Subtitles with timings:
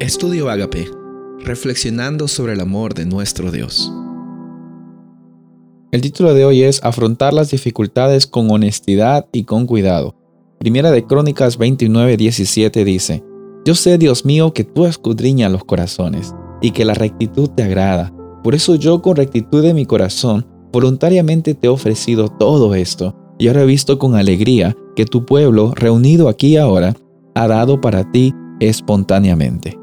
[0.00, 0.90] Estudio Agape,
[1.44, 3.92] reflexionando sobre el amor de nuestro Dios.
[5.92, 10.16] El título de hoy es Afrontar las dificultades con honestidad y con cuidado.
[10.58, 13.22] Primera de Crónicas 29, 17 dice,
[13.66, 18.10] Yo sé, Dios mío, que tú escudriñas los corazones y que la rectitud te agrada.
[18.42, 23.48] Por eso yo con rectitud de mi corazón voluntariamente te he ofrecido todo esto y
[23.48, 26.94] ahora he visto con alegría que tu pueblo, reunido aquí ahora,
[27.34, 29.79] ha dado para ti espontáneamente.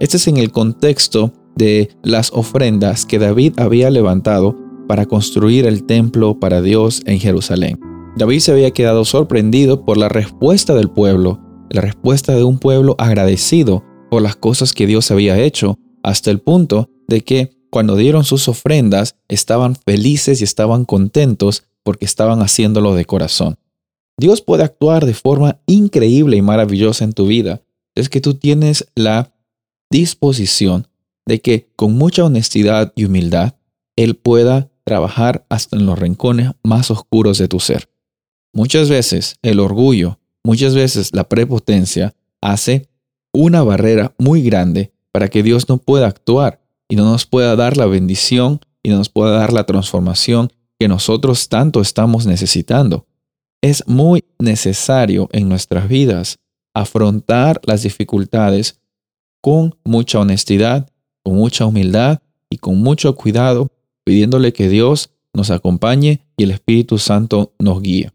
[0.00, 4.56] Este es en el contexto de las ofrendas que David había levantado
[4.88, 7.78] para construir el templo para Dios en Jerusalén.
[8.16, 12.96] David se había quedado sorprendido por la respuesta del pueblo, la respuesta de un pueblo
[12.96, 18.24] agradecido por las cosas que Dios había hecho, hasta el punto de que cuando dieron
[18.24, 23.58] sus ofrendas estaban felices y estaban contentos porque estaban haciéndolo de corazón.
[24.16, 27.60] Dios puede actuar de forma increíble y maravillosa en tu vida.
[27.94, 29.34] Es que tú tienes la
[29.90, 30.86] disposición
[31.26, 33.54] de que con mucha honestidad y humildad
[33.96, 37.90] Él pueda trabajar hasta en los rincones más oscuros de tu ser.
[38.52, 42.88] Muchas veces el orgullo, muchas veces la prepotencia hace
[43.32, 47.76] una barrera muy grande para que Dios no pueda actuar y no nos pueda dar
[47.76, 53.06] la bendición y no nos pueda dar la transformación que nosotros tanto estamos necesitando.
[53.60, 56.38] Es muy necesario en nuestras vidas
[56.74, 58.79] afrontar las dificultades
[59.40, 60.88] con mucha honestidad,
[61.22, 63.70] con mucha humildad y con mucho cuidado,
[64.04, 68.12] pidiéndole que Dios nos acompañe y el Espíritu Santo nos guíe.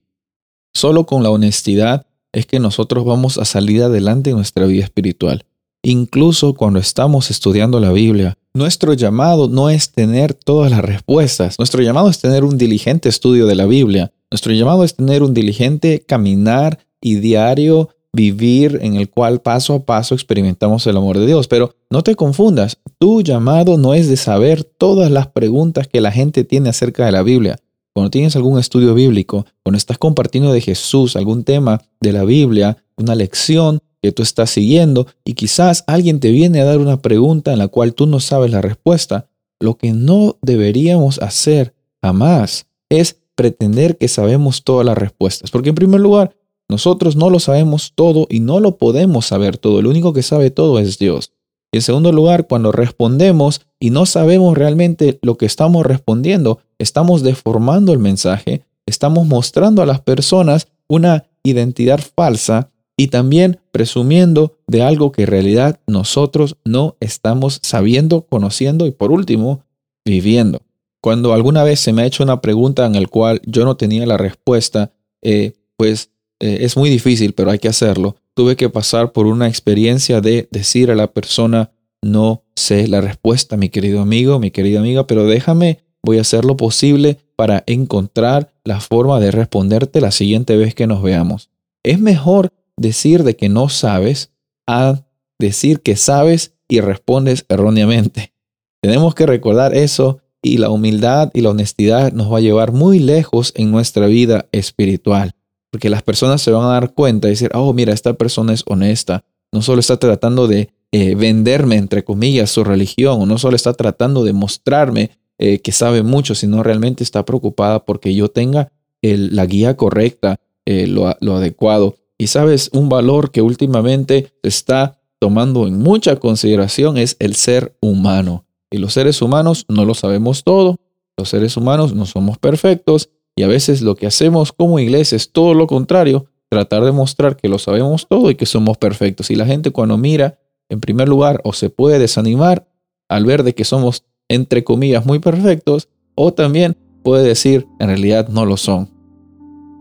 [0.74, 5.46] Solo con la honestidad es que nosotros vamos a salir adelante en nuestra vida espiritual.
[5.84, 11.82] Incluso cuando estamos estudiando la Biblia, nuestro llamado no es tener todas las respuestas, nuestro
[11.82, 16.04] llamado es tener un diligente estudio de la Biblia, nuestro llamado es tener un diligente
[16.06, 21.48] caminar y diario vivir en el cual paso a paso experimentamos el amor de Dios.
[21.48, 26.12] Pero no te confundas, tu llamado no es de saber todas las preguntas que la
[26.12, 27.58] gente tiene acerca de la Biblia.
[27.94, 32.78] Cuando tienes algún estudio bíblico, cuando estás compartiendo de Jesús algún tema de la Biblia,
[32.98, 37.54] una lección que tú estás siguiendo y quizás alguien te viene a dar una pregunta
[37.54, 39.28] en la cual tú no sabes la respuesta,
[39.60, 45.52] lo que no deberíamos hacer jamás es pretender que sabemos todas las respuestas.
[45.52, 46.36] Porque en primer lugar,
[46.70, 49.80] nosotros no lo sabemos todo y no lo podemos saber todo.
[49.80, 51.32] El único que sabe todo es Dios.
[51.72, 57.92] En segundo lugar, cuando respondemos y no sabemos realmente lo que estamos respondiendo, estamos deformando
[57.92, 65.12] el mensaje, estamos mostrando a las personas una identidad falsa y también presumiendo de algo
[65.12, 69.64] que en realidad nosotros no estamos sabiendo, conociendo y por último,
[70.06, 70.62] viviendo.
[71.02, 74.06] Cuando alguna vez se me ha hecho una pregunta en la cual yo no tenía
[74.06, 76.10] la respuesta, eh, pues
[76.40, 78.16] eh, es muy difícil, pero hay que hacerlo.
[78.34, 83.58] Tuve que pasar por una experiencia de decir a la persona, no sé la respuesta,
[83.58, 88.54] mi querido amigo, mi querida amiga, pero déjame, voy a hacer lo posible para encontrar
[88.64, 91.50] la forma de responderte la siguiente vez que nos veamos.
[91.84, 94.32] Es mejor decir de que no sabes
[94.68, 95.04] a
[95.40, 98.34] decir que sabes y respondes erróneamente.
[98.82, 103.00] Tenemos que recordar eso y la humildad y la honestidad nos va a llevar muy
[103.00, 105.34] lejos en nuestra vida espiritual.
[105.76, 108.64] Porque las personas se van a dar cuenta y decir, oh, mira, esta persona es
[108.66, 109.26] honesta.
[109.52, 113.74] No solo está tratando de eh, venderme, entre comillas, su religión, o no solo está
[113.74, 118.72] tratando de mostrarme eh, que sabe mucho, sino realmente está preocupada porque yo tenga
[119.02, 121.98] la guía correcta, eh, lo, lo adecuado.
[122.18, 128.46] Y sabes, un valor que últimamente está tomando en mucha consideración es el ser humano.
[128.72, 130.80] Y los seres humanos no lo sabemos todo,
[131.18, 135.32] los seres humanos no somos perfectos y a veces lo que hacemos como iglesia es
[135.32, 139.30] todo lo contrario, tratar de mostrar que lo sabemos todo y que somos perfectos.
[139.30, 140.40] Y la gente cuando mira,
[140.70, 142.68] en primer lugar, o se puede desanimar
[143.10, 148.30] al ver de que somos, entre comillas, muy perfectos, o también puede decir, en realidad
[148.30, 148.90] no lo son.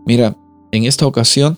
[0.05, 0.37] Mira,
[0.71, 1.57] en esta ocasión,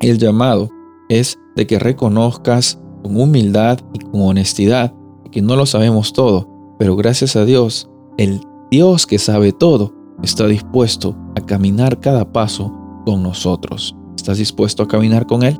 [0.00, 0.70] el llamado
[1.08, 4.92] es de que reconozcas con humildad y con honestidad
[5.30, 6.48] que no lo sabemos todo,
[6.78, 12.72] pero gracias a Dios, el Dios que sabe todo, está dispuesto a caminar cada paso
[13.04, 13.96] con nosotros.
[14.16, 15.58] ¿Estás dispuesto a caminar con Él?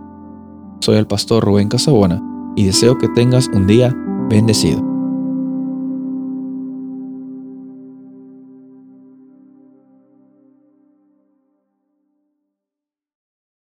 [0.81, 2.23] Soy el pastor Rubén Casabona
[2.57, 3.95] y deseo que tengas un día
[4.29, 4.88] bendecido.